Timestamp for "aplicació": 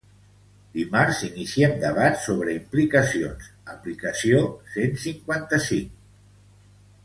3.77-4.43